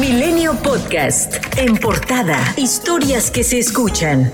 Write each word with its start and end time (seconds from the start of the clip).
Milenio 0.00 0.54
Podcast. 0.62 1.34
En 1.56 1.76
portada. 1.76 2.38
Historias 2.56 3.32
que 3.32 3.42
se 3.42 3.58
escuchan. 3.58 4.30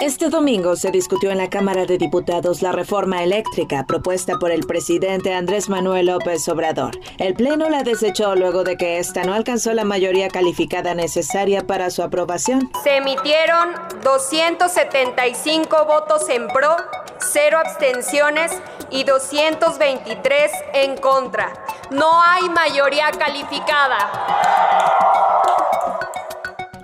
Este 0.00 0.28
domingo 0.28 0.74
se 0.74 0.90
discutió 0.90 1.30
en 1.30 1.38
la 1.38 1.48
Cámara 1.48 1.86
de 1.86 1.98
Diputados 1.98 2.62
la 2.62 2.72
reforma 2.72 3.22
eléctrica 3.22 3.86
propuesta 3.86 4.40
por 4.40 4.50
el 4.50 4.66
presidente 4.66 5.32
Andrés 5.32 5.68
Manuel 5.68 6.06
López 6.06 6.48
Obrador. 6.48 6.98
El 7.18 7.34
Pleno 7.34 7.70
la 7.70 7.84
desechó 7.84 8.34
luego 8.34 8.64
de 8.64 8.76
que 8.76 8.98
esta 8.98 9.22
no 9.22 9.34
alcanzó 9.34 9.72
la 9.72 9.84
mayoría 9.84 10.28
calificada 10.28 10.94
necesaria 10.94 11.64
para 11.68 11.88
su 11.90 12.02
aprobación. 12.02 12.72
Se 12.82 12.96
emitieron 12.96 13.68
275 14.02 15.84
votos 15.86 16.28
en 16.28 16.48
pro, 16.48 16.74
cero 17.20 17.58
abstenciones 17.64 18.50
y 18.90 19.04
223 19.04 20.50
en 20.74 20.96
contra. 20.96 21.52
No 21.92 22.22
hay 22.22 22.48
mayoría 22.48 23.10
calificada. 23.10 24.10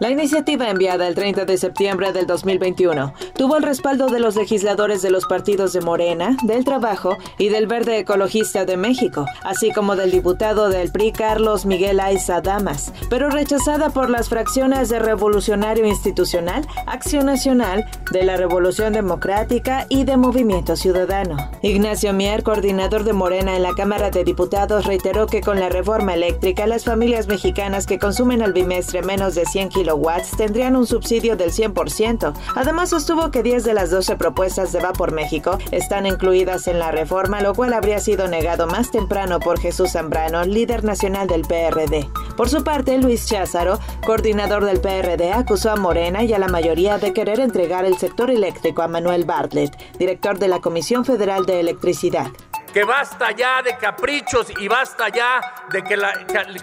La 0.01 0.11
iniciativa 0.11 0.71
enviada 0.71 1.09
el 1.09 1.17
30 1.17 1.45
de 1.45 1.59
septiembre 1.59 2.13
del 2.13 2.25
2021 2.29 3.15
tuvo 3.35 3.57
el 3.57 3.65
respaldo 3.65 4.07
de 4.07 4.21
los 4.21 4.37
legisladores 4.37 5.03
de 5.03 5.11
los 5.11 5.27
partidos 5.27 5.73
de 5.73 5.81
Morena, 5.81 6.37
del 6.45 6.65
Trabajo 6.65 7.19
y 7.37 7.49
del 7.49 7.67
Verde 7.67 7.99
Ecologista 7.99 8.65
de 8.65 8.77
México, 8.77 9.27
así 9.43 9.73
como 9.73 9.97
del 9.97 10.13
diputado 10.13 10.69
del 10.69 10.93
PRI 10.93 11.11
Carlos 11.11 11.67
Miguel 11.67 11.99
Aiza 11.99 12.41
Damas, 12.41 12.93
pero 13.11 13.29
rechazada 13.29 13.91
por 13.91 14.09
las 14.09 14.29
fracciones 14.29 14.89
de 14.89 15.01
Revolucionario 15.01 15.85
Institucional, 15.85 16.65
Acción 16.87 17.27
Nacional, 17.27 17.85
de 18.13 18.23
la 18.23 18.37
Revolución 18.37 18.93
Democrática 18.93 19.87
y 19.89 20.05
de 20.05 20.17
Movimiento 20.17 20.77
Ciudadano. 20.77 21.51
Ignacio 21.61 22.13
Mier, 22.13 22.45
coordinador 22.45 23.03
de 23.03 23.15
Morena 23.15 23.57
en 23.57 23.65
la 23.65 23.75
Cámara 23.75 24.11
de 24.11 24.23
Diputados, 24.23 24.87
reiteró 24.87 25.27
que 25.27 25.41
con 25.41 25.59
la 25.59 25.71
reforma 25.71 26.15
eléctrica 26.15 26.69
las 26.69 26.85
familias 26.85 27.27
mexicanas 27.27 27.85
que 27.85 27.99
consumen 27.99 28.43
al 28.43 28.53
bimestre 28.53 29.03
menos 29.03 29.35
de 29.35 29.45
100 29.45 29.71
kilos 29.71 29.88
watts 29.97 30.37
tendrían 30.37 30.77
un 30.77 30.87
subsidio 30.87 31.37
del 31.37 31.53
100%. 31.53 32.35
Además, 32.55 32.91
sostuvo 32.91 33.31
que 33.31 33.43
10 33.43 33.65
de 33.65 33.75
las 33.75 33.91
12 33.91 34.17
propuestas 34.17 34.73
de 34.73 34.81
Vapor 34.81 35.13
México 35.13 35.59
están 35.71 36.07
incluidas 36.07 36.67
en 36.67 36.79
la 36.79 36.91
reforma, 36.91 37.41
lo 37.41 37.55
cual 37.55 37.73
habría 37.73 38.01
sido 38.01 38.29
negado 38.29 38.67
más 38.67 38.91
temprano 38.91 39.41
por 39.41 39.61
Jesús 39.61 39.93
Zambrano, 39.93 40.45
líder 40.45 40.85
nacional 40.85 41.27
del 41.27 41.43
PRD. 41.43 42.09
Por 42.37 42.49
su 42.49 42.65
parte, 42.65 42.99
Luis 42.99 43.27
Cházaro, 43.27 43.79
coordinador 44.05 44.65
del 44.65 44.81
PRD, 44.81 45.33
acusó 45.33 45.71
a 45.71 45.77
Morena 45.77 46.25
y 46.25 46.33
a 46.33 46.39
la 46.39 46.49
mayoría 46.49 46.99
de 46.99 47.13
querer 47.13 47.41
entregar 47.41 47.85
el 47.85 47.99
sector 47.99 48.31
eléctrico 48.31 48.83
a 48.83 48.89
Manuel 48.89 49.25
Bartlett, 49.25 49.77
director 49.99 50.39
de 50.39 50.49
la 50.49 50.61
Comisión 50.61 51.05
Federal 51.05 51.47
de 51.47 51.61
Electricidad 51.61 52.31
que 52.73 52.85
basta 52.85 53.33
ya 53.33 53.63
de 53.63 53.77
caprichos 53.77 54.53
y 54.59 54.69
basta 54.69 55.09
ya 55.09 55.41
de 55.71 55.83
que, 55.83 55.95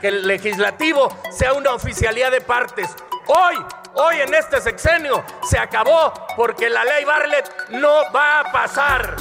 el 0.08 0.28
legislativo 0.28 1.10
sea 1.32 1.54
una 1.54 1.74
oficialía 1.74 2.30
de 2.30 2.42
partes. 2.42 2.96
Hoy, 3.28 3.56
hoy 3.96 4.22
en 4.22 4.34
este 4.36 4.62
sexenio 4.62 5.24
se 5.50 5.58
acabó 5.58 6.14
porque 6.36 6.70
la 6.70 6.84
ley 6.84 7.04
Barlet 7.06 7.70
no 7.70 8.12
va 8.12 8.42
a 8.42 8.52
pasar. 8.52 9.16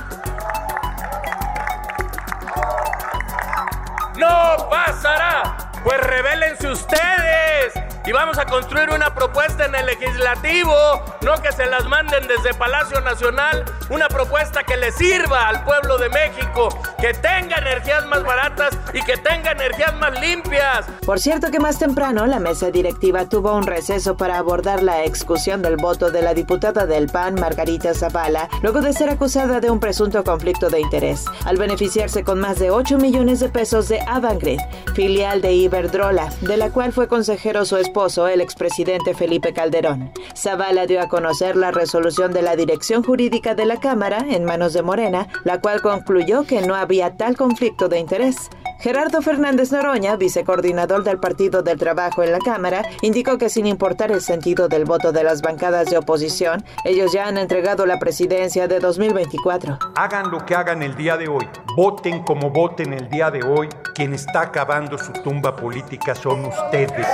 No 4.16 4.68
pasará. 4.68 5.56
Pues 5.82 6.00
revélense 6.00 6.68
ustedes 6.68 7.72
y 8.06 8.12
vamos 8.12 8.38
a 8.38 8.44
construir 8.44 8.90
una 8.90 9.14
propuesta 9.14 9.64
en 9.64 9.74
el 9.74 9.86
legislativo, 9.86 11.02
no 11.22 11.34
que 11.40 11.52
se 11.52 11.64
las 11.66 11.86
manden 11.86 12.26
desde 12.26 12.52
Palacio 12.52 13.00
Nacional, 13.00 13.64
una 13.88 14.08
propuesta 14.08 14.62
que 14.64 14.76
le 14.76 14.92
sirva 14.92 15.48
al 15.48 15.64
pueblo 15.64 15.96
de 15.96 16.10
México, 16.10 16.68
que 17.04 17.12
tenga 17.12 17.58
energías 17.58 18.06
más 18.06 18.24
baratas 18.24 18.78
y 18.94 19.02
que 19.02 19.18
tenga 19.18 19.52
energías 19.52 19.94
más 19.96 20.18
limpias. 20.22 20.86
Por 21.04 21.20
cierto 21.20 21.50
que 21.50 21.58
más 21.58 21.78
temprano 21.78 22.24
la 22.24 22.40
mesa 22.40 22.70
directiva 22.70 23.28
tuvo 23.28 23.54
un 23.54 23.66
receso 23.66 24.16
para 24.16 24.38
abordar 24.38 24.82
la 24.82 25.04
exclusión 25.04 25.60
del 25.60 25.76
voto 25.76 26.10
de 26.10 26.22
la 26.22 26.32
diputada 26.32 26.86
del 26.86 27.08
PAN, 27.08 27.34
Margarita 27.34 27.92
Zavala, 27.92 28.48
luego 28.62 28.80
de 28.80 28.94
ser 28.94 29.10
acusada 29.10 29.60
de 29.60 29.70
un 29.70 29.80
presunto 29.80 30.24
conflicto 30.24 30.70
de 30.70 30.80
interés, 30.80 31.26
al 31.44 31.58
beneficiarse 31.58 32.24
con 32.24 32.40
más 32.40 32.58
de 32.58 32.70
8 32.70 32.96
millones 32.96 33.38
de 33.40 33.50
pesos 33.50 33.88
de 33.88 34.00
Avangrid, 34.06 34.60
filial 34.94 35.42
de 35.42 35.52
Iberdrola, 35.52 36.30
de 36.40 36.56
la 36.56 36.70
cual 36.70 36.94
fue 36.94 37.06
consejero 37.06 37.66
su 37.66 37.76
esposo 37.76 38.28
el 38.28 38.40
expresidente 38.40 39.12
Felipe 39.12 39.52
Calderón. 39.52 40.10
Zavala 40.34 40.86
dio 40.86 41.02
a 41.02 41.10
conocer 41.10 41.54
la 41.54 41.70
resolución 41.70 42.32
de 42.32 42.40
la 42.40 42.56
Dirección 42.56 43.02
Jurídica 43.02 43.54
de 43.54 43.66
la 43.66 43.78
Cámara 43.78 44.24
en 44.26 44.46
manos 44.46 44.72
de 44.72 44.80
Morena, 44.80 45.28
la 45.44 45.60
cual 45.60 45.82
concluyó 45.82 46.44
que 46.44 46.62
no 46.62 46.74
había 46.74 46.93
tal 47.16 47.36
conflicto 47.36 47.88
de 47.88 47.98
interés. 47.98 48.50
Gerardo 48.80 49.22
Fernández 49.22 49.72
Noroña, 49.72 50.16
vicecoordinador 50.16 51.04
del 51.04 51.18
Partido 51.18 51.62
del 51.62 51.78
Trabajo 51.78 52.22
en 52.22 52.32
la 52.32 52.38
Cámara, 52.38 52.82
indicó 53.00 53.38
que 53.38 53.48
sin 53.48 53.66
importar 53.66 54.12
el 54.12 54.20
sentido 54.20 54.68
del 54.68 54.84
voto 54.84 55.10
de 55.10 55.24
las 55.24 55.40
bancadas 55.40 55.88
de 55.90 55.96
oposición, 55.96 56.64
ellos 56.84 57.12
ya 57.12 57.26
han 57.26 57.38
entregado 57.38 57.86
la 57.86 57.98
presidencia 57.98 58.68
de 58.68 58.80
2024. 58.80 59.78
Hagan 59.94 60.30
lo 60.30 60.44
que 60.44 60.54
hagan 60.54 60.82
el 60.82 60.94
día 60.96 61.16
de 61.16 61.28
hoy, 61.28 61.48
voten 61.76 62.22
como 62.24 62.50
voten 62.50 62.92
el 62.92 63.08
día 63.08 63.30
de 63.30 63.42
hoy, 63.42 63.68
quien 63.94 64.12
está 64.12 64.42
acabando 64.42 64.98
su 64.98 65.12
tumba 65.14 65.56
política 65.56 66.14
son 66.14 66.44
ustedes. 66.44 67.06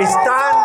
Están 0.00 0.56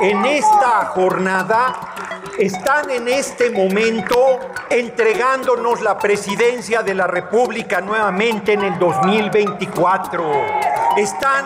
en 0.00 0.24
esta 0.24 0.86
jornada, 0.94 2.09
están 2.40 2.88
en 2.88 3.06
este 3.06 3.50
momento 3.50 4.40
entregándonos 4.70 5.82
la 5.82 5.98
presidencia 5.98 6.82
de 6.82 6.94
la 6.94 7.06
República 7.06 7.82
nuevamente 7.82 8.54
en 8.54 8.62
el 8.62 8.78
2024. 8.78 10.32
Están 10.96 11.44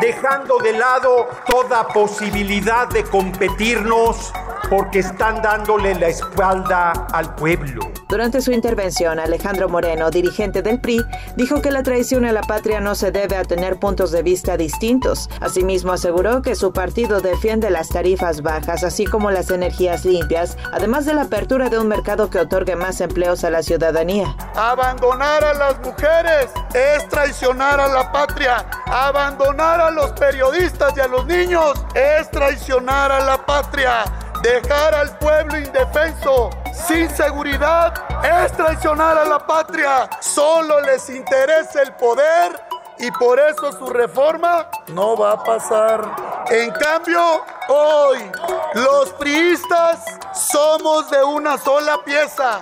dejando 0.00 0.58
de 0.58 0.72
lado 0.72 1.28
toda 1.48 1.86
posibilidad 1.88 2.88
de 2.88 3.04
competirnos 3.04 4.32
porque 4.68 5.00
están 5.00 5.42
dándole 5.42 5.94
la 5.94 6.08
espalda 6.08 6.92
al 7.12 7.34
pueblo. 7.34 7.80
Durante 8.08 8.40
su 8.40 8.52
intervención, 8.52 9.18
Alejandro 9.18 9.68
Moreno, 9.68 10.10
dirigente 10.10 10.62
del 10.62 10.80
PRI, 10.80 11.04
dijo 11.36 11.60
que 11.60 11.72
la 11.72 11.82
traición 11.82 12.24
a 12.24 12.32
la 12.32 12.42
patria 12.42 12.80
no 12.80 12.94
se 12.94 13.10
debe 13.10 13.36
a 13.36 13.42
tener 13.42 13.80
puntos 13.80 14.12
de 14.12 14.22
vista 14.22 14.56
distintos. 14.56 15.28
Asimismo, 15.40 15.92
aseguró 15.92 16.40
que 16.40 16.54
su 16.54 16.72
partido 16.72 17.20
defiende 17.20 17.68
las 17.68 17.88
tarifas 17.88 18.42
bajas, 18.42 18.84
así 18.84 19.06
como 19.06 19.32
las 19.32 19.50
energías 19.50 20.04
limpias, 20.04 20.56
además 20.72 21.04
de 21.04 21.14
la 21.14 21.22
apertura 21.22 21.68
de 21.68 21.78
un 21.78 21.88
mercado 21.88 22.30
que 22.30 22.38
otorgue 22.38 22.76
más 22.76 23.00
empleos 23.00 23.42
a 23.42 23.50
la 23.50 23.62
ciudadanía. 23.62 24.36
Abandonar 24.54 25.44
a 25.44 25.54
las 25.54 25.80
mujeres 25.80 26.48
es 26.74 27.08
traicionar 27.08 27.80
a 27.80 27.88
la 27.88 28.12
patria. 28.12 28.64
Abandonar 28.86 29.80
a 29.80 29.85
los 29.90 30.12
periodistas 30.12 30.96
y 30.96 31.00
a 31.00 31.08
los 31.08 31.26
niños 31.26 31.74
es 31.94 32.30
traicionar 32.30 33.12
a 33.12 33.20
la 33.20 33.44
patria. 33.44 34.04
Dejar 34.42 34.94
al 34.94 35.16
pueblo 35.18 35.58
indefenso, 35.58 36.50
sin 36.72 37.08
seguridad, 37.10 37.94
es 38.22 38.52
traicionar 38.52 39.16
a 39.18 39.24
la 39.24 39.38
patria. 39.46 40.08
Solo 40.20 40.80
les 40.82 41.08
interesa 41.08 41.82
el 41.82 41.94
poder 41.94 42.60
y 42.98 43.10
por 43.12 43.38
eso 43.38 43.72
su 43.72 43.86
reforma 43.88 44.68
no 44.88 45.16
va 45.16 45.32
a 45.32 45.44
pasar. 45.44 46.44
En 46.50 46.70
cambio, 46.72 47.44
hoy 47.68 48.30
los 48.74 49.10
priistas 49.14 50.04
somos 50.32 51.10
de 51.10 51.22
una 51.22 51.58
sola 51.58 51.98
pieza. 52.04 52.60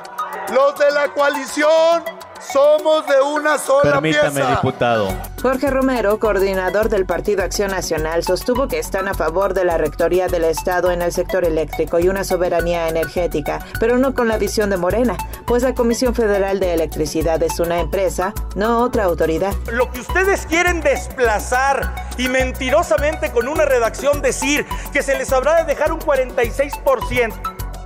Los 0.52 0.76
de 0.78 0.90
la 0.90 1.08
coalición 1.08 2.04
somos 2.52 3.06
de 3.06 3.20
una 3.20 3.58
sola 3.58 3.92
Permítame, 3.92 4.44
diputado. 4.46 5.08
Jorge 5.40 5.70
Romero, 5.70 6.18
coordinador 6.18 6.88
del 6.88 7.06
Partido 7.06 7.42
Acción 7.42 7.70
Nacional, 7.70 8.22
sostuvo 8.22 8.68
que 8.68 8.78
están 8.78 9.08
a 9.08 9.14
favor 9.14 9.54
de 9.54 9.64
la 9.64 9.78
rectoría 9.78 10.28
del 10.28 10.44
Estado 10.44 10.90
en 10.90 11.02
el 11.02 11.12
sector 11.12 11.44
eléctrico 11.44 11.98
y 11.98 12.08
una 12.08 12.24
soberanía 12.24 12.88
energética, 12.88 13.64
pero 13.80 13.98
no 13.98 14.14
con 14.14 14.28
la 14.28 14.38
visión 14.38 14.70
de 14.70 14.76
Morena, 14.76 15.16
pues 15.46 15.62
la 15.62 15.74
Comisión 15.74 16.14
Federal 16.14 16.60
de 16.60 16.74
Electricidad 16.74 17.42
es 17.42 17.58
una 17.60 17.80
empresa, 17.80 18.32
no 18.54 18.82
otra 18.82 19.04
autoridad. 19.04 19.54
Lo 19.72 19.90
que 19.90 20.00
ustedes 20.00 20.46
quieren 20.46 20.80
desplazar 20.80 21.94
y 22.18 22.28
mentirosamente 22.28 23.30
con 23.32 23.48
una 23.48 23.64
redacción 23.64 24.22
decir 24.22 24.66
que 24.92 25.02
se 25.02 25.16
les 25.16 25.32
habrá 25.32 25.56
de 25.56 25.64
dejar 25.64 25.92
un 25.92 26.00
46% 26.00 27.32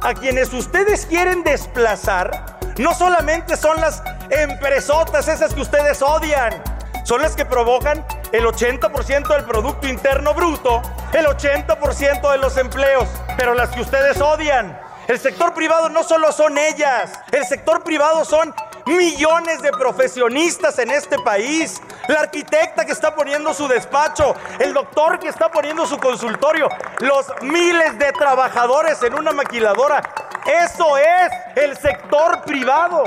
a 0.00 0.14
quienes 0.14 0.52
ustedes 0.52 1.06
quieren 1.06 1.42
desplazar, 1.42 2.58
no 2.78 2.94
solamente 2.94 3.56
son 3.56 3.80
las 3.80 4.02
empresotas 4.30 5.28
esas 5.28 5.54
que 5.54 5.60
ustedes 5.60 6.02
odian. 6.02 6.62
Son 7.04 7.22
las 7.22 7.34
que 7.34 7.46
provocan 7.46 8.04
el 8.32 8.44
80% 8.44 9.28
del 9.28 9.44
Producto 9.44 9.88
Interno 9.88 10.34
Bruto, 10.34 10.82
el 11.12 11.26
80% 11.26 12.30
de 12.30 12.38
los 12.38 12.56
empleos, 12.56 13.08
pero 13.36 13.54
las 13.54 13.70
que 13.70 13.80
ustedes 13.80 14.20
odian. 14.20 14.78
El 15.06 15.18
sector 15.18 15.54
privado 15.54 15.88
no 15.88 16.04
solo 16.04 16.30
son 16.32 16.58
ellas, 16.58 17.18
el 17.32 17.46
sector 17.46 17.82
privado 17.82 18.26
son 18.26 18.54
millones 18.84 19.62
de 19.62 19.70
profesionistas 19.70 20.78
en 20.78 20.90
este 20.90 21.18
país. 21.20 21.80
La 22.08 22.20
arquitecta 22.20 22.84
que 22.84 22.92
está 22.92 23.14
poniendo 23.14 23.54
su 23.54 23.66
despacho, 23.68 24.34
el 24.58 24.74
doctor 24.74 25.18
que 25.18 25.28
está 25.28 25.50
poniendo 25.50 25.86
su 25.86 25.96
consultorio, 25.98 26.68
los 27.00 27.26
miles 27.40 27.98
de 27.98 28.12
trabajadores 28.12 29.02
en 29.02 29.14
una 29.14 29.32
maquiladora. 29.32 30.02
Eso 30.44 30.98
es 30.98 31.32
el 31.56 31.76
sector 31.78 32.42
privado. 32.42 33.04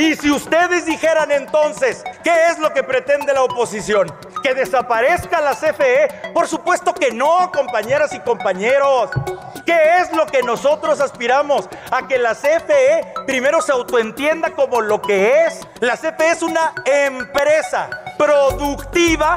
Y 0.00 0.16
si 0.16 0.30
ustedes 0.30 0.86
dijeran 0.86 1.30
entonces, 1.30 2.02
¿qué 2.24 2.32
es 2.50 2.58
lo 2.58 2.72
que 2.72 2.82
pretende 2.82 3.34
la 3.34 3.42
oposición? 3.42 4.10
¿Que 4.42 4.54
desaparezca 4.54 5.42
la 5.42 5.54
CFE? 5.54 6.32
Por 6.32 6.48
supuesto 6.48 6.94
que 6.94 7.12
no, 7.12 7.52
compañeras 7.52 8.14
y 8.14 8.20
compañeros. 8.20 9.10
¿Qué 9.66 9.98
es 9.98 10.10
lo 10.16 10.24
que 10.24 10.42
nosotros 10.42 11.02
aspiramos? 11.02 11.68
A 11.90 12.08
que 12.08 12.16
la 12.16 12.34
CFE 12.34 13.12
primero 13.26 13.60
se 13.60 13.72
autoentienda 13.72 14.54
como 14.54 14.80
lo 14.80 15.02
que 15.02 15.44
es. 15.44 15.60
La 15.80 15.98
CFE 15.98 16.30
es 16.30 16.40
una 16.40 16.72
empresa 16.86 17.90
productiva 18.16 19.34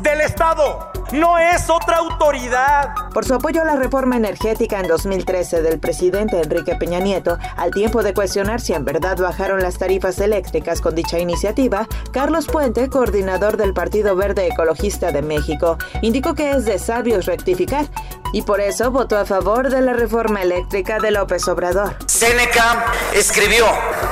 del 0.00 0.20
Estado 0.20 0.93
no 1.12 1.38
es 1.38 1.70
otra 1.70 1.98
autoridad. 1.98 2.94
Por 3.12 3.24
su 3.24 3.34
apoyo 3.34 3.62
a 3.62 3.64
la 3.64 3.76
reforma 3.76 4.16
energética 4.16 4.80
en 4.80 4.88
2013 4.88 5.62
del 5.62 5.78
presidente 5.78 6.40
Enrique 6.40 6.74
Peña 6.76 7.00
Nieto, 7.00 7.38
al 7.56 7.70
tiempo 7.70 8.02
de 8.02 8.14
cuestionar 8.14 8.60
si 8.60 8.72
en 8.72 8.84
verdad 8.84 9.16
bajaron 9.18 9.62
las 9.62 9.78
tarifas 9.78 10.18
eléctricas 10.18 10.80
con 10.80 10.94
dicha 10.94 11.18
iniciativa, 11.18 11.86
Carlos 12.12 12.46
Puente, 12.46 12.88
coordinador 12.88 13.56
del 13.56 13.74
Partido 13.74 14.16
Verde 14.16 14.48
Ecologista 14.48 15.12
de 15.12 15.22
México, 15.22 15.78
indicó 16.02 16.34
que 16.34 16.52
es 16.52 16.64
de 16.64 16.78
sabios 16.78 17.26
rectificar 17.26 17.86
y 18.32 18.42
por 18.42 18.60
eso 18.60 18.90
votó 18.90 19.16
a 19.16 19.24
favor 19.24 19.70
de 19.70 19.80
la 19.80 19.92
reforma 19.92 20.42
eléctrica 20.42 20.98
de 20.98 21.12
López 21.12 21.46
Obrador. 21.48 21.96
Seneca 22.06 22.86
escribió 23.14 23.66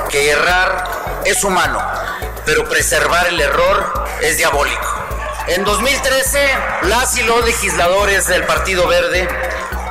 que 0.09 0.29
errar 0.29 0.85
es 1.25 1.43
humano, 1.43 1.79
pero 2.45 2.67
preservar 2.69 3.27
el 3.27 3.39
error 3.41 4.05
es 4.21 4.37
diabólico. 4.37 4.92
En 5.47 5.65
2013, 5.65 6.39
las 6.83 7.17
y 7.17 7.23
los 7.23 7.43
legisladores 7.43 8.27
del 8.27 8.45
Partido 8.45 8.87
Verde 8.87 9.27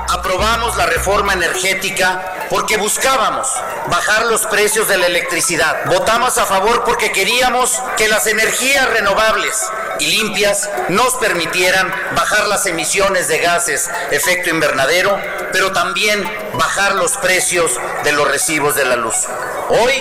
aprobamos 0.09 0.79
la 0.79 0.87
reforma 0.87 1.35
energética 1.35 2.47
porque 2.49 2.79
buscábamos 2.79 3.49
bajar 3.89 4.27
los 4.27 4.47
precios 4.47 4.89
de 4.89 4.97
la 4.97 5.07
electricidad. 5.07 5.85
Votamos 5.87 6.39
a 6.39 6.47
favor 6.47 6.85
porque 6.85 7.13
queríamos 7.13 7.83
que 7.99 8.09
las 8.09 8.27
energías 8.27 8.89
renovables 8.91 9.69
y 9.99 10.07
limpias 10.07 10.71
nos 10.89 11.15
permitieran 11.17 11.93
bajar 12.17 12.49
las 12.49 12.65
emisiones 12.65 13.29
de 13.29 13.39
gases 13.39 13.91
efecto 14.11 14.49
invernadero, 14.49 15.21
pero 15.53 15.73
también 15.73 16.25
bajar 16.55 16.95
los 16.95 17.19
precios 17.19 17.73
de 18.05 18.13
los 18.13 18.27
recibos 18.27 18.75
de 18.75 18.87
la 18.87 18.97
luz. 18.97 19.27
Hoy, 19.69 19.93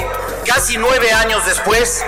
casi 0.46 0.78
nueve 0.78 1.12
años 1.12 1.46
después, 1.46 2.04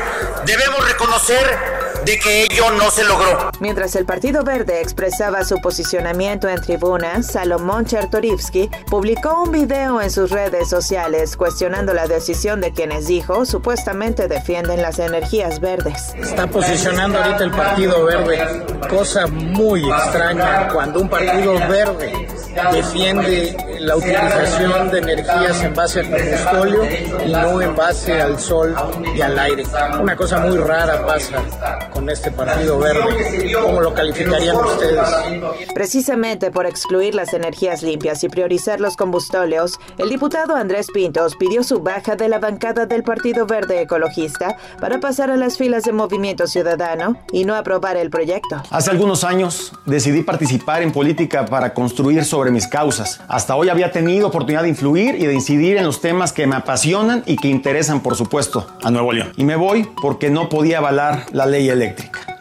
debemos 0.45 0.85
reconocer 0.85 1.72
de 2.05 2.19
que 2.19 2.43
ello 2.43 2.71
no 2.71 2.91
se 2.91 3.03
logró. 3.03 3.51
Mientras 3.59 3.95
el 3.95 4.05
Partido 4.05 4.43
Verde 4.43 4.81
expresaba 4.81 5.43
su 5.45 5.57
posicionamiento 5.61 6.47
en 6.49 6.61
tribuna, 6.61 7.23
Salomón 7.23 7.85
Chertorivsky 7.85 8.69
publicó 8.89 9.43
un 9.43 9.51
video 9.51 10.01
en 10.01 10.11
sus 10.11 10.29
redes 10.29 10.69
sociales 10.69 11.37
cuestionando 11.37 11.93
la 11.93 12.07
decisión 12.07 12.61
de 12.61 12.71
quienes 12.71 13.07
dijo 13.07 13.45
supuestamente 13.45 14.27
defienden 14.27 14.81
las 14.81 14.99
energías 14.99 15.59
verdes. 15.59 16.13
Está 16.15 16.47
posicionando 16.47 17.21
ahorita 17.21 17.43
el 17.43 17.51
Partido 17.51 18.05
Verde, 18.05 18.65
cosa 18.89 19.27
muy 19.27 19.89
extraña 19.89 20.67
cuando 20.69 21.01
un 21.01 21.09
Partido 21.09 21.53
Verde 21.53 22.27
defiende 22.71 23.72
la 23.83 23.97
utilización 23.97 24.89
de 24.91 24.99
energías 24.99 25.61
en 25.63 25.73
base 25.73 25.99
al 25.99 26.09
combustóleo 26.09 26.83
y 27.25 27.31
no 27.31 27.61
en 27.61 27.75
base 27.75 28.21
al 28.21 28.39
sol 28.39 28.75
y 29.15 29.21
al 29.21 29.37
aire. 29.37 29.63
Una 29.99 30.15
cosa 30.15 30.39
muy 30.39 30.57
rara 30.57 31.05
pasa 31.05 31.43
con 31.91 32.09
este 32.09 32.31
Partido 32.31 32.79
Verde. 32.79 33.53
¿Cómo 33.61 33.81
lo 33.81 33.93
calificarían 33.93 34.55
ustedes? 34.55 34.99
Precisamente 35.73 36.51
por 36.51 36.65
excluir 36.65 37.13
las 37.13 37.33
energías 37.33 37.83
limpias 37.83 38.23
y 38.23 38.29
priorizar 38.29 38.79
los 38.79 38.95
combustóleos, 38.95 39.79
el 39.97 40.09
diputado 40.09 40.55
Andrés 40.55 40.87
Pintos 40.93 41.35
pidió 41.35 41.63
su 41.63 41.79
baja 41.79 42.15
de 42.15 42.29
la 42.29 42.39
bancada 42.39 42.85
del 42.85 43.03
Partido 43.03 43.45
Verde 43.45 43.81
Ecologista 43.81 44.57
para 44.79 44.99
pasar 44.99 45.29
a 45.29 45.35
las 45.35 45.57
filas 45.57 45.83
de 45.83 45.91
Movimiento 45.91 46.47
Ciudadano 46.47 47.17
y 47.31 47.43
no 47.43 47.55
aprobar 47.55 47.97
el 47.97 48.09
proyecto. 48.09 48.61
Hace 48.69 48.91
algunos 48.91 49.23
años 49.23 49.73
decidí 49.85 50.23
participar 50.23 50.81
en 50.81 50.91
política 50.91 51.45
para 51.45 51.73
construir 51.73 52.23
sobre 52.23 52.51
mis 52.51 52.67
causas. 52.67 53.19
Hasta 53.27 53.55
hoy 53.55 53.69
había 53.73 53.91
tenido 53.91 54.27
oportunidad 54.27 54.63
de 54.63 54.69
influir 54.69 55.15
y 55.15 55.25
de 55.25 55.33
incidir 55.33 55.77
en 55.77 55.83
los 55.83 56.01
temas 56.01 56.31
que 56.31 56.47
me 56.47 56.55
apasionan 56.55 57.23
y 57.25 57.35
que 57.35 57.49
interesan, 57.49 58.01
por 58.01 58.15
supuesto, 58.15 58.67
a 58.81 58.91
Nuevo 58.91 59.11
León. 59.11 59.33
Y 59.35 59.43
me 59.45 59.55
voy 59.55 59.87
porque 60.01 60.29
no 60.29 60.49
podía 60.49 60.77
avalar 60.77 61.25
la 61.31 61.45
ley 61.45 61.69
electoral 61.69 61.83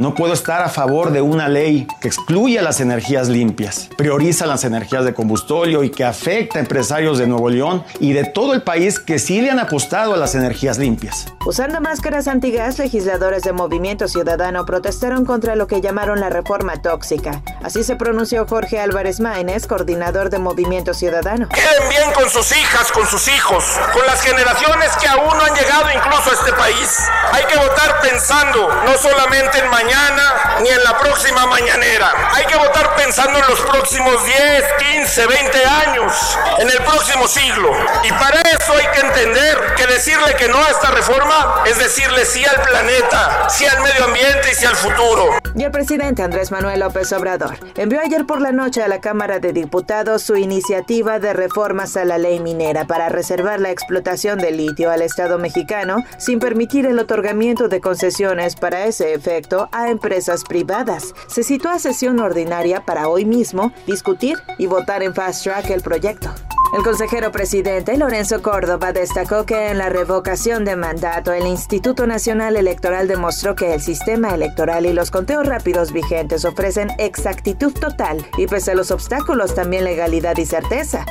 no 0.03 0.15
puedo 0.15 0.33
estar 0.33 0.63
a 0.63 0.69
favor 0.69 1.13
de 1.13 1.23
una 1.23 1.49
ley 1.49 1.87
que 2.01 2.09
excluye 2.09 2.61
las 2.61 2.81
energías 2.81 3.29
limpias, 3.29 3.89
prioriza 3.97 4.47
las 4.47 4.65
energías 4.65 5.05
de 5.05 5.15
combustóleo 5.15 5.85
y 5.85 5.91
que 5.91 6.05
afecta 6.05 6.59
a 6.59 6.63
empresarios 6.63 7.19
de 7.19 7.29
Nuevo 7.29 7.49
León 7.49 7.85
y 8.01 8.13
de 8.13 8.25
todo 8.25 8.53
el 8.53 8.63
país 8.63 8.99
que 8.99 9.21
sí 9.21 9.41
le 9.41 9.51
han 9.51 9.61
apostado 9.61 10.15
a 10.15 10.17
las 10.17 10.35
energías 10.35 10.79
limpias. 10.79 11.27
Usando 11.47 11.81
máscaras 11.81 12.27
antigas, 12.27 12.81
legisladores 12.81 13.43
de 13.43 13.53
Movimiento 13.53 14.09
Ciudadano 14.09 14.65
protestaron 14.65 15.25
contra 15.25 15.55
lo 15.55 15.69
que 15.69 15.81
llamaron 15.81 16.19
la 16.19 16.31
reforma 16.31 16.83
tóxica. 16.83 17.43
Así 17.63 17.85
se 17.85 17.95
pronunció 17.97 18.47
Jorge 18.47 18.81
Álvarez 18.81 19.21
Maínez, 19.21 19.67
coordinador 19.69 20.31
de 20.31 20.39
Movimiento 20.39 20.95
Ciudadano. 20.95 21.22
Queden 21.23 21.89
bien 21.89 22.13
con 22.15 22.29
sus 22.29 22.51
hijas, 22.51 22.91
con 22.91 23.07
sus 23.07 23.29
hijos, 23.29 23.65
con 23.93 24.05
las 24.07 24.21
generaciones 24.23 24.91
que 25.01 25.07
aún 25.07 25.39
no 25.39 25.45
han 25.45 25.55
llegado 25.55 25.87
incluso 25.95 26.31
a 26.31 26.35
este 26.35 26.53
país. 26.53 26.99
Hay 27.33 27.45
que 27.45 27.57
votar 27.59 28.01
pensando 28.01 28.69
no 28.85 28.99
solamente 28.99 29.59
en 29.59 29.71
mañana 29.71 30.59
ni 30.63 30.69
en 30.69 30.83
la 30.83 30.99
próxima 30.99 31.47
mañanera. 31.47 32.13
Hay 32.35 32.45
que 32.47 32.57
votar 32.57 32.97
pensando 32.97 33.39
en 33.39 33.47
los 33.47 33.61
próximos 33.61 34.25
10, 34.25 34.65
15, 34.95 35.27
20 35.29 35.65
años, 35.65 36.39
en 36.59 36.69
el 36.69 36.79
próximo 36.79 37.29
siglo. 37.29 37.71
Y 38.03 38.11
para 38.15 38.41
eso 38.41 38.73
hay 38.73 38.87
que 38.93 39.07
entender 39.07 39.75
que 39.77 39.87
decirle 39.87 40.35
que 40.35 40.49
no 40.49 40.59
a 40.59 40.71
esta 40.71 40.91
reforma 40.91 41.63
es 41.67 41.79
decirle 41.79 42.25
sí 42.25 42.45
al 42.45 42.61
planeta, 42.63 43.49
sí 43.49 43.65
al 43.65 43.81
medio 43.81 44.07
ambiente 44.07 44.51
y 44.51 44.55
sí 44.57 44.67
al 44.67 44.75
futuro. 44.75 45.31
Y 45.55 45.63
el 45.63 45.71
presidente 45.71 46.23
Andrés 46.23 46.51
Manuel 46.51 46.81
López 46.81 47.13
Obrador 47.13 47.59
envió 47.77 48.01
ayer 48.01 48.27
por 48.27 48.41
la 48.41 48.51
noche 48.51 48.83
a 48.83 48.89
la 48.89 49.01
Cámara 49.01 49.39
de 49.39 49.53
Diputados 49.53 50.23
su 50.23 50.37
iniciativa 50.37 51.02
de 51.03 51.33
reformas 51.33 51.97
a 51.97 52.05
la 52.05 52.17
ley 52.17 52.39
minera 52.39 52.87
para 52.87 53.09
reservar 53.09 53.61
la 53.61 53.73
explotación 53.73 54.39
de 54.39 54.53
litio 54.53 54.91
al 54.91 55.03
Estado 55.03 55.37
mexicano 55.37 55.97
sin 56.17 56.39
permitir 56.39 56.87
el 56.87 56.99
otorgamiento 56.99 57.69
de 57.69 57.81
concesiones 57.81 58.55
para 58.55 58.87
ese 58.87 59.13
efecto 59.13 59.69
a 59.73 59.91
empresas 59.91 60.45
privadas. 60.45 61.13
Se 61.27 61.43
citó 61.43 61.71
a 61.71 61.81
sesión 61.81 62.21
ordinaria 62.21 62.85
para 62.85 63.09
hoy 63.09 63.25
mismo 63.25 63.73
discutir 63.87 64.39
y 64.59 64.67
votar 64.67 65.03
en 65.03 65.13
fast 65.13 65.43
track 65.43 65.71
el 65.71 65.83
proyecto. 65.83 66.31
El 66.73 66.83
consejero 66.83 67.31
presidente 67.33 67.99
Lorenzo 67.99 68.41
Córdoba 68.41 68.93
destacó 68.93 69.45
que 69.45 69.69
en 69.69 69.77
la 69.77 69.91
revocación 69.91 70.65
de 70.65 70.75
mandato 70.75 71.31
el 71.35 71.47
Instituto 71.47 72.07
Nacional 72.07 72.57
Electoral 72.57 73.09
demostró 73.09 73.55
que 73.55 73.75
el 73.75 73.83
sistema 73.83 74.35
electoral 74.35 74.87
y 74.87 74.95
los 74.95 75.11
conteos 75.11 75.47
rápidos 75.47 75.93
vigentes 75.93 76.47
ofrecen 76.47 76.89
exactitud 76.99 77.75
total 77.75 78.27
y 78.39 78.47
pese 78.47 78.71
a 78.71 78.75
los 78.75 78.91
obstáculos 78.91 79.55
también 79.55 79.85
legalidad 79.85 80.39
y 80.39 80.47
certeza. 80.47 81.05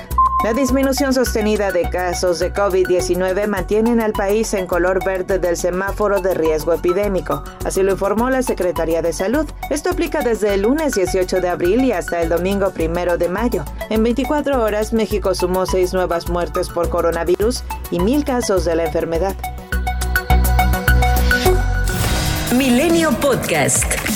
La 0.43 0.53
disminución 0.53 1.13
sostenida 1.13 1.71
de 1.71 1.87
casos 1.87 2.39
de 2.39 2.51
COVID-19 2.51 3.45
mantienen 3.45 4.01
al 4.01 4.11
país 4.11 4.55
en 4.55 4.65
color 4.65 5.05
verde 5.05 5.37
del 5.37 5.55
semáforo 5.55 6.19
de 6.19 6.33
riesgo 6.33 6.73
epidémico, 6.73 7.43
así 7.63 7.83
lo 7.83 7.91
informó 7.91 8.31
la 8.31 8.41
Secretaría 8.41 9.03
de 9.03 9.13
Salud. 9.13 9.45
Esto 9.69 9.91
aplica 9.91 10.21
desde 10.21 10.55
el 10.55 10.63
lunes 10.63 10.93
18 10.93 11.41
de 11.41 11.47
abril 11.47 11.83
y 11.83 11.91
hasta 11.91 12.23
el 12.23 12.29
domingo 12.29 12.73
1 12.75 13.17
de 13.17 13.29
mayo. 13.29 13.63
En 13.91 14.01
24 14.01 14.63
horas, 14.63 14.93
México 14.93 15.35
sumó 15.35 15.67
seis 15.67 15.93
nuevas 15.93 16.27
muertes 16.27 16.69
por 16.69 16.89
coronavirus 16.89 17.63
y 17.91 17.99
mil 17.99 18.23
casos 18.23 18.65
de 18.65 18.75
la 18.75 18.85
enfermedad. 18.85 19.35
Milenio 22.57 23.11
Podcast. 23.11 24.10